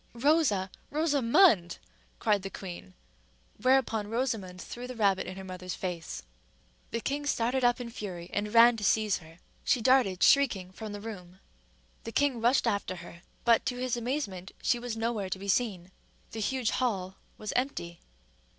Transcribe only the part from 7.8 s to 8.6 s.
a fury, and